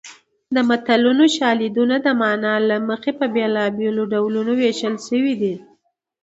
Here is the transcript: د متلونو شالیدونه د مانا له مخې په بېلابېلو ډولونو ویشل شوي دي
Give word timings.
د 0.55 0.57
متلونو 0.69 1.23
شالیدونه 1.37 1.95
د 2.05 2.07
مانا 2.21 2.55
له 2.69 2.77
مخې 2.89 3.11
په 3.19 3.25
بېلابېلو 3.35 4.03
ډولونو 4.13 4.51
ویشل 4.61 4.95
شوي 5.07 5.33
دي 5.41 5.55